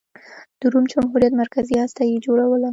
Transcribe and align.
د 0.59 0.61
روم 0.73 0.85
جمهوریت 0.91 1.33
مرکزي 1.41 1.75
هسته 1.83 2.01
یې 2.09 2.23
جوړوله. 2.25 2.69